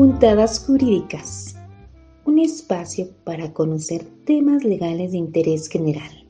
[0.00, 1.56] Puntadas Jurídicas,
[2.24, 6.26] un espacio para conocer temas legales de interés general.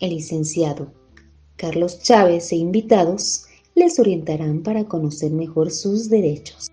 [0.00, 0.92] El licenciado
[1.54, 3.44] Carlos Chávez e invitados
[3.76, 6.72] les orientarán para conocer mejor sus derechos.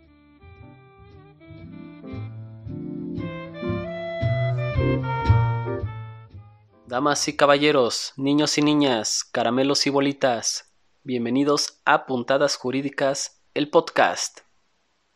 [6.88, 10.74] Damas y caballeros, niños y niñas, caramelos y bolitas,
[11.04, 14.40] bienvenidos a Puntadas Jurídicas, el podcast.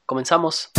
[0.05, 0.71] Comenzamos.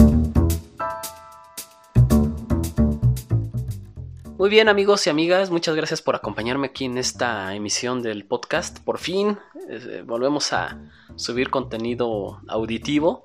[4.41, 8.83] Muy bien amigos y amigas, muchas gracias por acompañarme aquí en esta emisión del podcast.
[8.83, 9.37] Por fin
[9.69, 10.79] eh, volvemos a
[11.15, 13.23] subir contenido auditivo.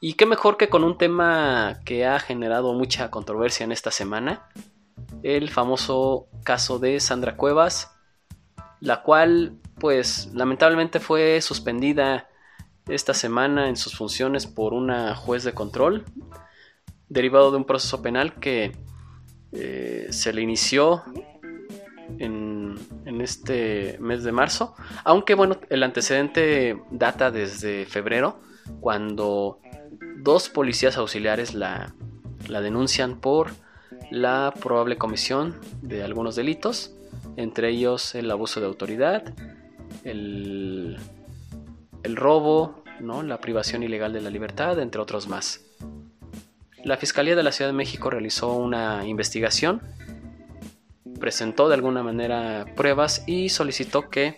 [0.00, 4.48] Y qué mejor que con un tema que ha generado mucha controversia en esta semana,
[5.22, 7.94] el famoso caso de Sandra Cuevas,
[8.80, 12.30] la cual pues lamentablemente fue suspendida
[12.88, 16.06] esta semana en sus funciones por una juez de control,
[17.10, 18.72] derivado de un proceso penal que
[19.54, 21.02] eh, se le inició
[22.18, 22.74] en,
[23.04, 24.74] en, este mes de marzo,
[25.04, 28.40] aunque bueno, el antecedente data desde febrero,
[28.80, 29.60] cuando
[30.16, 31.94] dos policías auxiliares la,
[32.48, 33.50] denuncian por
[34.10, 36.94] la probable comisión de algunos delitos,
[37.36, 39.34] entre ellos el abuso de autoridad,
[40.02, 40.98] el,
[42.02, 43.22] el robo, ¿no?
[43.22, 45.64] la privación ilegal de la libertad, entre otros más.
[46.84, 49.80] La Fiscalía de la Ciudad de México realizó una investigación,
[51.18, 54.34] presentó de alguna manera pruebas y solicitó que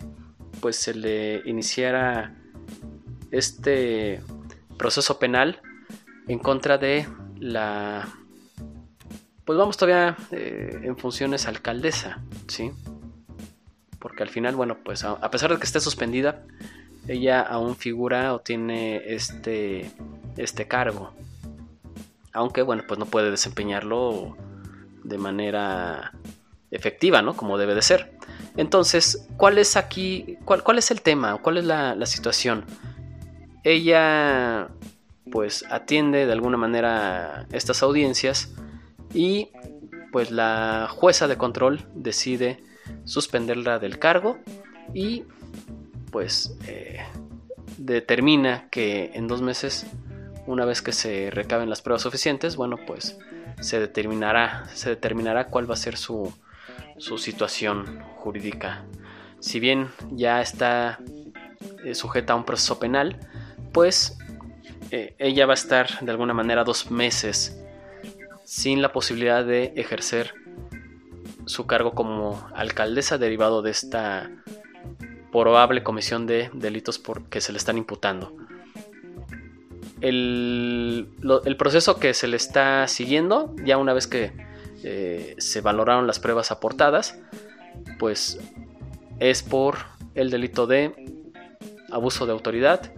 [0.61, 2.35] pues, se le iniciara
[3.31, 4.21] este
[4.77, 5.61] proceso penal
[6.27, 8.07] en contra de la
[9.47, 12.71] pues vamos todavía eh, en funciones alcaldesa, ¿sí?
[13.97, 16.43] Porque al final, bueno, pues a, pesar de que esté suspendida,
[17.07, 19.89] ella aún figura o tiene este,
[20.35, 21.13] este cargo.
[22.37, 24.37] Aunque, bueno, pues no puede desempeñarlo
[25.03, 26.13] de manera
[26.69, 27.35] efectiva, ¿no?
[27.35, 28.13] Como debe de ser.
[28.57, 31.37] Entonces, ¿cuál es aquí, cuál, cuál es el tema?
[31.41, 32.65] ¿Cuál es la, la situación?
[33.63, 34.69] Ella,
[35.31, 38.53] pues, atiende de alguna manera estas audiencias
[39.13, 39.49] y
[40.11, 42.63] pues la jueza de control decide
[43.03, 44.37] suspenderla del cargo
[44.93, 45.23] y
[46.11, 46.99] pues eh,
[47.77, 49.85] determina que en dos meses
[50.47, 53.19] una vez que se recaben las pruebas suficientes bueno pues
[53.61, 56.33] se determinará se determinará cuál va a ser su,
[56.97, 58.85] su situación jurídica
[59.39, 60.99] si bien ya está
[61.85, 63.19] eh, sujeta a un proceso penal
[63.71, 64.17] pues
[64.89, 67.61] eh, ella va a estar de alguna manera dos meses
[68.45, 70.33] sin la posibilidad de ejercer
[71.45, 74.31] su cargo como alcaldesa derivado de esta
[75.31, 78.46] probable comisión de delitos por que se le están imputando.
[80.01, 81.09] El,
[81.57, 84.31] proceso que se le está siguiendo, ya una vez que
[84.83, 87.19] eh, se valoraron las pruebas aportadas,
[87.99, 88.39] pues
[89.19, 89.77] es por
[90.15, 90.93] el delito de
[91.91, 92.91] abuso de autoridad,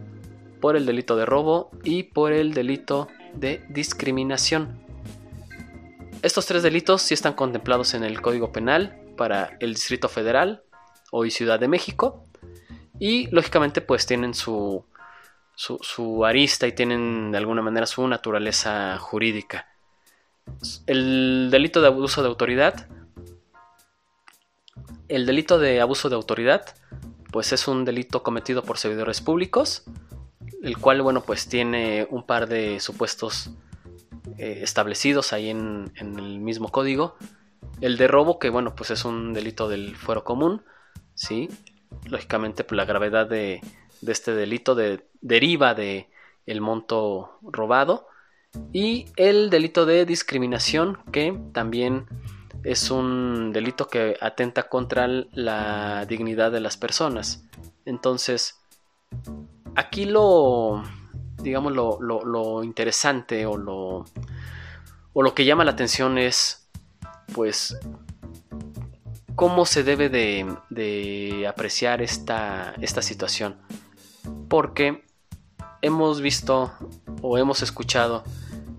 [0.59, 4.79] por el delito de robo y por el delito de discriminación.
[6.21, 10.63] Estos tres delitos sí están contemplados en el Código Penal para el Distrito Federal
[11.11, 12.25] hoy Ciudad de México
[12.99, 14.83] y lógicamente pues tienen su,
[15.59, 19.67] su, arista y tienen de alguna manera su naturaleza jurídica.
[20.87, 22.87] El delito de abuso de autoridad.
[25.09, 26.65] El delito de abuso de autoridad
[27.31, 29.83] pues es un delito cometido por servidores públicos,
[30.63, 33.51] el cual bueno pues tiene un par de supuestos
[34.37, 37.17] eh, establecidos ahí en, el mismo código.
[37.81, 40.63] El de robo, que bueno, pues es un delito del fuero común,
[41.13, 41.49] ¿sí?
[42.05, 43.61] Lógicamente, pues la gravedad de,
[44.05, 44.75] este delito
[45.21, 46.09] deriva de
[46.45, 48.07] el monto robado.
[48.73, 52.07] Y el delito de discriminación, que también
[52.63, 57.45] es un delito que atenta contra la dignidad de las personas.
[57.85, 58.59] Entonces,
[59.75, 60.83] aquí lo,
[61.37, 64.05] digamos, lo, interesante o lo,
[65.13, 66.69] o lo que llama la atención es,
[67.33, 67.77] pues,
[69.35, 73.57] cómo se debe de, apreciar esta, esta situación.
[74.47, 75.03] Porque
[75.81, 76.71] hemos visto
[77.21, 78.23] o hemos escuchado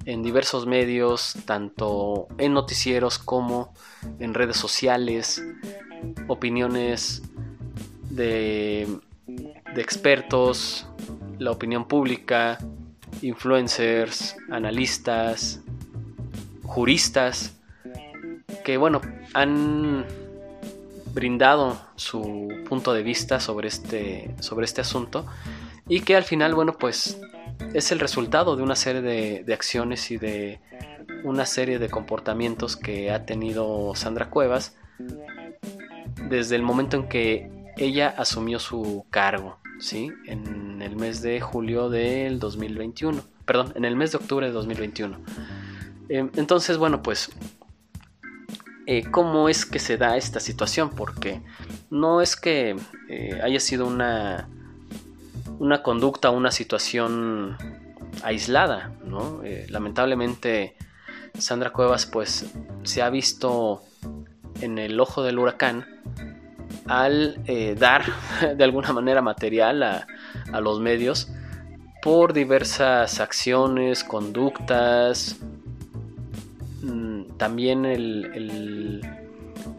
[0.05, 3.73] en diversos medios, tanto en noticieros como
[4.19, 5.43] en redes sociales,
[6.26, 7.23] opiniones
[8.11, 8.88] de,
[9.76, 10.87] expertos,
[11.38, 12.58] la opinión pública,
[13.23, 15.61] influencers, analistas,
[16.64, 17.56] juristas,
[18.64, 19.00] que bueno,
[19.35, 20.05] han
[21.12, 25.27] brindado su punto de vista sobre este, sobre este asunto
[25.89, 27.21] y que al final, bueno, pues
[27.75, 30.61] es el resultado de una serie de, acciones y de
[31.25, 34.77] una serie de comportamientos que ha tenido Sandra Cuevas
[36.29, 40.11] desde el momento en que ella asumió su cargo, ¿sí?
[40.27, 45.19] En el mes de julio del 2021, perdón, en el mes de octubre de 2021.
[46.09, 47.31] Em, entonces, bueno, pues,
[48.92, 50.90] eh, ¿cómo es que se da esta situación?
[50.90, 51.40] Porque
[51.90, 52.75] no es que
[53.08, 54.48] eh, haya sido una
[55.60, 57.56] una conducta, una situación
[58.25, 59.44] aislada, ¿no?
[59.44, 60.75] Eh, lamentablemente
[61.38, 62.50] Sandra Cuevas pues
[62.82, 63.84] se ha visto
[64.60, 65.87] en el ojo del huracán
[66.87, 67.44] al
[67.78, 68.02] dar
[68.56, 70.06] de alguna manera material a,
[70.60, 71.31] los medios
[72.02, 75.37] por diversas acciones, conductas,
[77.40, 79.02] también el,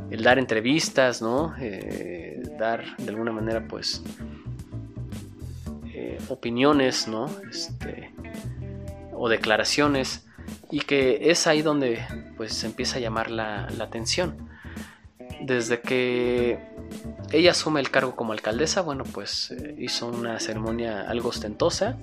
[0.09, 1.53] el, dar entrevistas, ¿no?
[1.59, 4.03] Eh, dar de alguna manera pues
[6.29, 7.29] opiniones, ¿no?
[7.49, 8.11] Este,
[9.13, 10.25] o declaraciones
[10.71, 12.03] y que es ahí donde
[12.37, 14.49] pues se empieza a llamar la, atención.
[15.41, 16.59] Desde que
[17.31, 21.97] ella asume el cargo como alcaldesa, bueno, pues eh, hizo una ceremonia algo ostentosa.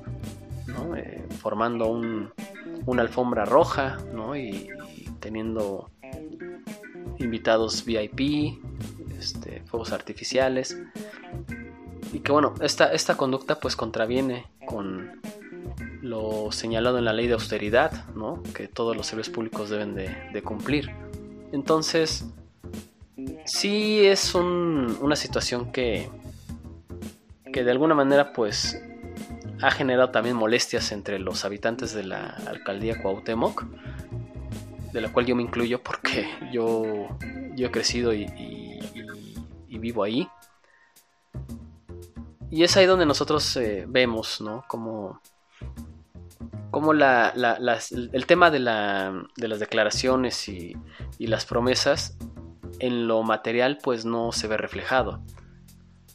[0.96, 2.30] Eh, formando un,
[2.86, 4.36] una alfombra roja, ¿no?
[4.36, 4.68] Y,
[5.20, 5.90] teniendo
[7.18, 8.58] invitados VIP,
[9.18, 10.78] este, fuegos artificiales
[12.12, 15.20] y que bueno, esta, esta conducta pues contraviene con
[16.02, 18.42] lo señalado en la ley de austeridad, ¿no?
[18.54, 20.90] que todos los servicios públicos deben de, cumplir.
[21.52, 22.24] Entonces,
[23.44, 26.08] sí es una situación que,
[27.52, 28.80] que de alguna manera pues
[29.60, 33.64] ha generado también molestias entre los habitantes de la alcaldía Cuauhtémoc,
[34.92, 37.08] de la cual yo me incluyo porque yo,
[37.54, 38.78] yo he crecido y
[39.78, 40.28] vivo ahí.
[42.50, 44.64] Y es ahí donde nosotros eh, vemos, ¿no?
[44.68, 45.20] Como,
[46.70, 47.32] como la,
[47.90, 48.58] el tema de,
[49.36, 50.76] de, las declaraciones y,
[51.18, 52.16] las promesas
[52.78, 55.22] en lo material pues no se ve reflejado.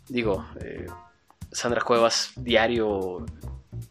[0.10, 0.88] Digo, eh,
[1.52, 3.26] Sandra Cuevas diario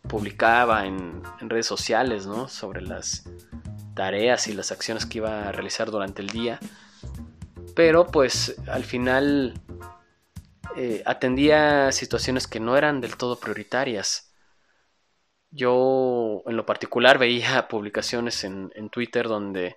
[0.08, 2.48] publicaba en, en, redes sociales, ¿no?
[2.48, 3.24] Sobre las
[3.94, 6.58] tareas y las acciones que iba a realizar durante el día.
[7.74, 9.54] Pero pues al final
[10.76, 14.32] eh, atendía situaciones que no eran del todo prioritarias.
[15.50, 19.76] Yo en lo particular veía publicaciones en, Twitter donde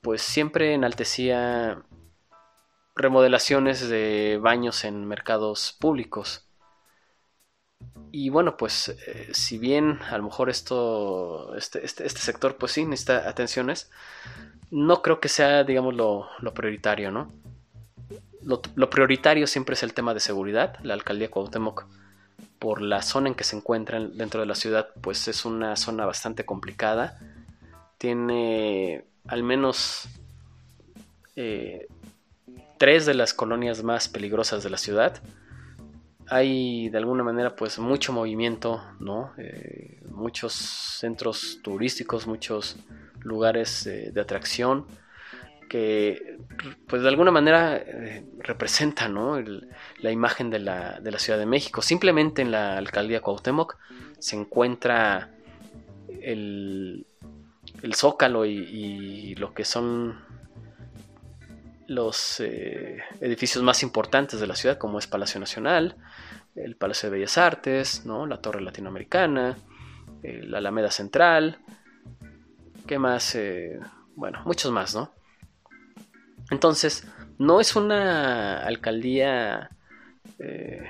[0.00, 1.82] pues siempre enaltecía
[2.96, 6.49] remodelaciones de baños en mercados públicos.
[8.12, 12.72] Y bueno, pues eh, si bien a lo mejor esto, este, este, este, sector pues
[12.72, 13.90] sí necesita atenciones,
[14.70, 17.32] no creo que sea, digamos, lo, lo prioritario, ¿no?
[18.42, 20.78] lo, prioritario siempre es el tema de seguridad.
[20.82, 21.86] La alcaldía Cuauhtémoc,
[22.58, 26.06] por la zona en que se encuentra dentro de la ciudad, pues es una zona
[26.06, 27.18] bastante complicada.
[27.98, 30.08] Tiene al menos
[31.36, 31.86] eh,
[32.78, 35.20] tres de las colonias más peligrosas de la ciudad.
[36.30, 39.32] Hay de alguna manera pues mucho movimiento, ¿no?
[39.36, 42.76] Eh, muchos centros turísticos, muchos
[43.22, 44.86] lugares de atracción
[45.70, 46.36] que
[46.88, 51.80] pues de alguna manera eh, representa la imagen de la, de la, Ciudad de México.
[51.80, 53.76] Simplemente en la alcaldía Cuauhtémoc
[54.18, 55.30] se encuentra
[56.20, 57.06] el,
[57.82, 60.18] el zócalo y, lo que son
[61.90, 65.96] los eh, edificios más importantes de la ciudad, como es Palacio Nacional,
[66.54, 68.26] el Palacio de Bellas Artes, ¿no?
[68.26, 69.56] la Torre Latinoamericana,
[70.22, 71.58] la Alameda Central,
[72.86, 73.34] ¿qué más?
[73.34, 73.80] Eh,
[74.14, 75.12] bueno, muchos más, ¿no?
[76.52, 79.70] Entonces, no es una alcaldía,
[80.38, 80.88] eh,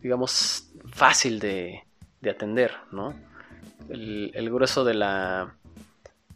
[0.00, 1.82] digamos, fácil de,
[2.30, 3.14] atender, ¿no?
[3.90, 5.54] El, grueso de la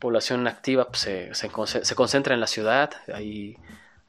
[0.06, 3.56] población activa pues, se, concentra en la ciudad, hay,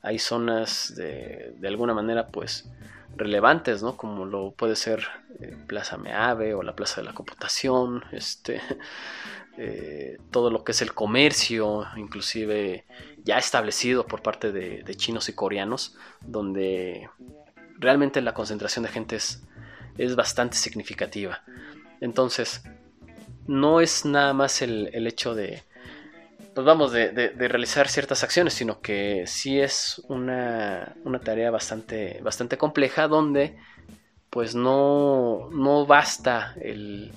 [0.04, 2.70] hay zonas de, de, alguna manera, pues,
[3.16, 3.98] relevantes, ¿no?
[3.98, 5.08] Como lo puede ser
[5.39, 8.62] eh, Plaza Meave o la Plaza de la Computación, este,
[9.58, 12.86] eh, todo lo que es el comercio, inclusive
[13.24, 17.10] ya establecido por parte de, chinos y coreanos, donde
[17.80, 19.42] realmente la concentración de gente es,
[20.16, 21.42] bastante significativa.
[22.01, 22.62] Entonces,
[23.48, 25.63] no es nada más el, hecho de,
[26.58, 33.08] pues vamos, de, realizar ciertas acciones, sino que sí es una, tarea bastante, bastante compleja
[33.08, 33.56] donde
[34.32, 37.12] pues no, no basta el,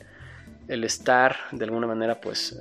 [0.68, 2.60] el, estar de alguna manera pues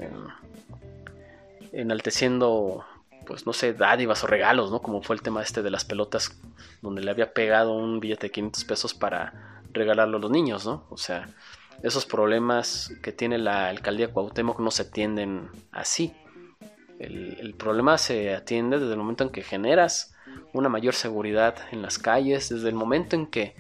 [1.74, 2.86] enalteciendo
[3.26, 4.82] pues no sé, dádivas o regalos, ¿no?
[4.82, 6.40] Como fue el tema este de las pelotas,
[6.82, 10.86] donde le había pegado un billete de 500 pesos para regalarlo a los niños, ¿no?
[10.90, 11.28] O sea,
[11.84, 16.16] esos problemas que tiene la alcaldía Cuauhtémoc no se atienden así.
[17.00, 20.14] El, problema se atiende desde el momento en que generas
[20.52, 23.56] una mayor seguridad en las calles, desde el momento en que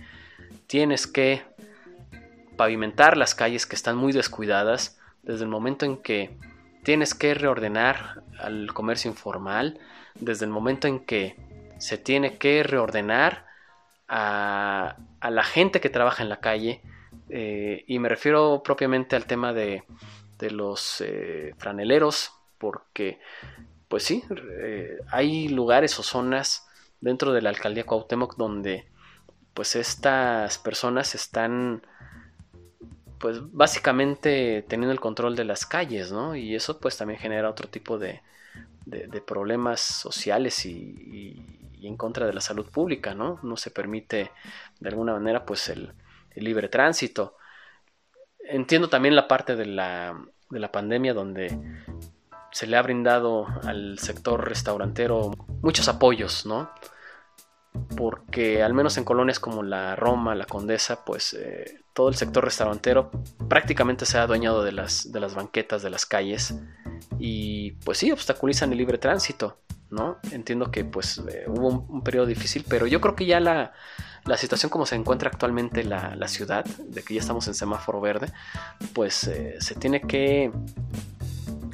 [0.67, 1.41] tienes que
[2.58, 6.38] pavimentar las calles que están muy descuidadas, desde el momento en que
[6.84, 9.79] tienes que reordenar al comercio informal,
[10.15, 11.38] desde el momento en que
[11.77, 13.46] se tiene que reordenar
[14.10, 14.98] a,
[15.29, 16.81] la gente que trabaja en la calle,
[17.29, 19.84] eh, y me refiero propiamente al tema de,
[20.51, 23.20] los eh, franeleros, porque,
[23.88, 24.24] pues sí,
[24.62, 26.68] eh, hay lugares o zonas
[27.01, 28.86] dentro de la alcaldía Cuauhtémoc donde,
[29.54, 31.82] pues estas personas están,
[33.20, 36.36] pues básicamente teniendo el control de las calles, ¿no?
[36.36, 38.22] Y eso pues también genera otro tipo de,
[38.86, 41.46] de, problemas sociales y,
[41.82, 43.39] en contra de la salud pública, ¿no?
[43.42, 44.32] No se permite
[44.80, 45.94] de alguna manera pues el,
[46.36, 47.36] libre tránsito.
[48.39, 50.18] Entiendo también la parte de la,
[50.50, 51.58] de la pandemia donde
[52.51, 56.72] se le ha brindado al sector restaurantero muchos apoyos, ¿no?
[57.96, 62.44] Porque al menos en colonias como la Roma, la Condesa, pues eh, todo el sector
[62.44, 63.12] restaurantero
[63.48, 66.56] prácticamente se ha adueñado de las, de las banquetas de las calles
[67.20, 70.18] y pues sí, obstaculizan el libre tránsito, ¿no?
[70.32, 73.74] Entiendo que pues eh, hubo un, periodo difícil, pero yo creo que ya la,
[74.38, 78.32] situación como se encuentra actualmente la, la, ciudad, de que ya estamos en semáforo verde,
[78.94, 80.51] pues eh, se tiene que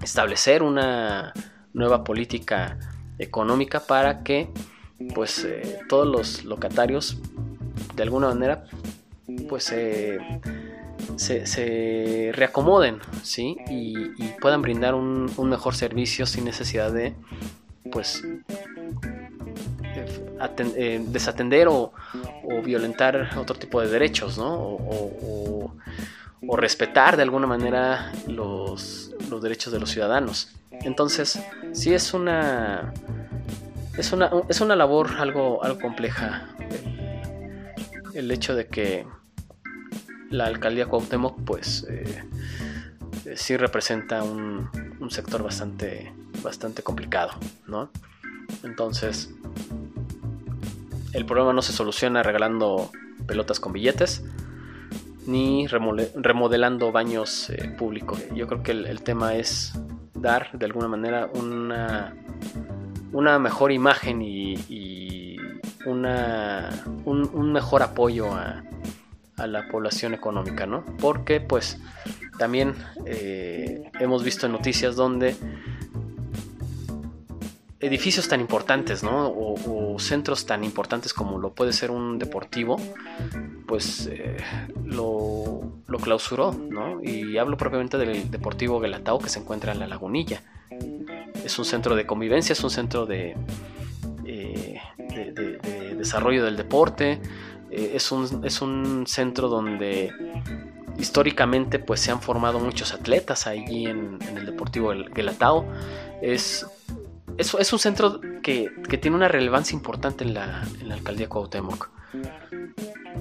[0.06, 1.34] establecer una
[1.74, 2.78] nueva política
[3.20, 4.50] económica para que
[5.14, 7.18] pues eh, todos los locatarios
[7.96, 8.66] de alguna manera
[9.50, 9.74] pues
[11.18, 13.58] se, reacomoden ¿sí?
[13.70, 17.14] y, puedan brindar un, mejor servicio sin necesidad de
[17.92, 18.24] pues
[20.76, 21.92] eh, desatender o,
[22.64, 24.54] violentar otro tipo de derechos ¿no?
[24.54, 25.72] o
[26.54, 30.50] respetar de alguna manera los, los derechos de los ciudadanos.
[30.72, 31.40] Entonces,
[31.74, 32.94] sí es una
[33.98, 36.50] es una, es una labor algo, algo compleja
[38.14, 39.08] el, hecho de que
[40.30, 42.24] la alcaldía Cuauhtémoc pues eh,
[43.36, 46.12] sí representa un, un, sector bastante
[46.44, 47.32] bastante complicado,
[47.68, 47.90] ¿no?
[48.64, 49.30] Entonces,
[51.14, 52.92] el problema no se soluciona regalando
[53.25, 54.24] pelotas con billetes,
[55.27, 58.24] ni remodelando baños eh, públicos.
[58.34, 59.74] Yo creo que el, tema es
[60.13, 62.15] dar de alguna manera una,
[63.12, 65.38] una mejor imagen y,
[65.86, 66.70] una,
[67.05, 68.63] un, mejor apoyo a,
[69.38, 70.86] la población económica, ¿no?
[71.00, 71.77] Porque pues
[72.39, 72.74] también
[73.05, 75.36] eh, hemos visto noticias donde
[77.86, 79.27] edificios tan importantes, ¿no?
[79.27, 82.77] O, centros tan importantes como lo puede ser un deportivo,
[83.65, 84.38] pues eh,
[84.86, 87.01] lo, clausuró, ¿no?
[87.01, 90.42] Y hablo propiamente del Deportivo Gelatao que se encuentra en la Lagunilla.
[91.44, 93.36] Es un centro de convivencia, es un centro de,
[94.25, 97.22] eh, de, desarrollo del deporte,
[97.72, 100.12] eh, es, un, es un centro donde
[101.00, 105.65] históricamente pues se han formado muchos atletas allí en, el Deportivo Gelatao.
[106.22, 106.65] Es
[107.38, 108.70] es, un centro que,
[109.01, 111.89] tiene una relevancia importante en la, alcaldía Cuauhtémoc.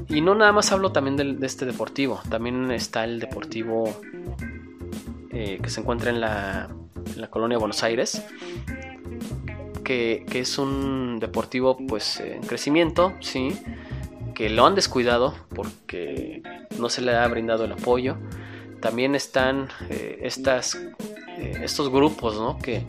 [0.09, 4.01] Y no nada más hablo también de, este deportivo, también está el deportivo
[5.31, 6.71] eh, que se encuentra en la,
[7.31, 8.25] colonia Buenos Aires,
[9.83, 13.59] que, es un deportivo pues en crecimiento, sí,
[14.35, 16.43] que lo han descuidado porque
[16.79, 18.17] no se le ha brindado el apoyo.
[18.85, 22.59] También están eh, eh, estos grupos ¿no?
[22.59, 22.87] que,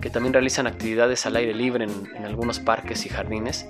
[0.00, 3.68] que también realizan actividades al aire libre en, algunos parques y jardines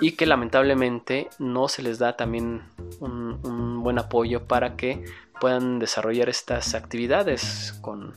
[0.00, 2.62] y que lamentablemente no se les da también
[3.00, 5.04] un, buen apoyo para que
[5.38, 8.16] puedan desarrollar estas actividades con,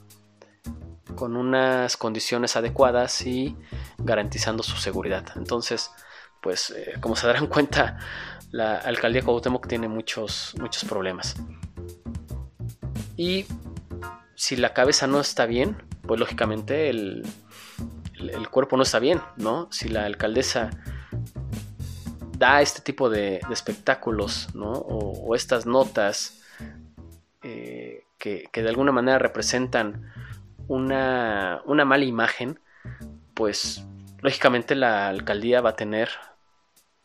[1.17, 3.57] con unas condiciones adecuadas y
[3.97, 5.25] garantizando su seguridad.
[5.35, 5.91] Entonces,
[6.41, 7.99] pues eh, como se darán cuenta,
[8.51, 11.35] la alcaldía Cuauhtémoc tiene muchos, muchos problemas.
[13.17, 13.45] Y
[14.35, 17.23] si la cabeza no está bien, pues lógicamente el,
[18.19, 19.67] el cuerpo no está bien, ¿no?
[19.71, 20.71] Si la alcaldesa
[22.37, 24.71] da este tipo de, espectáculos, ¿no?
[24.71, 26.41] O, estas notas
[27.43, 30.11] eh, que, de alguna manera representan
[30.67, 32.59] una, una mala imagen,
[33.33, 33.85] pues
[34.21, 36.09] lógicamente la alcaldía va a tener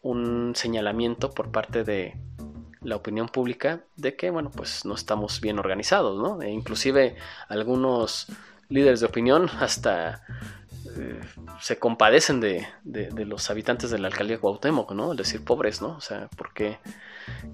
[0.02, 2.17] un señalamiento por parte de
[2.83, 6.43] la opinión pública de que, bueno, pues no estamos bien organizados, ¿no?
[6.43, 7.17] E inclusive
[7.49, 8.27] algunos
[8.69, 10.23] líderes de opinión hasta
[10.97, 11.21] eh,
[11.61, 12.67] se compadecen de,
[13.27, 15.13] los habitantes de la alcaldía de Cuauhtémoc, ¿no?
[15.13, 15.97] Es decir, pobres, ¿no?
[15.97, 16.79] O sea, porque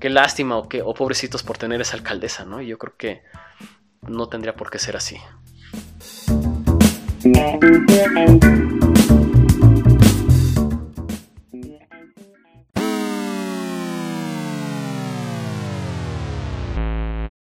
[0.01, 2.63] qué lástima o, qué, o pobrecitos por tener esa alcaldesa, ¿no?
[2.63, 3.23] Y yo creo que
[4.03, 5.19] no tendría por qué ser así.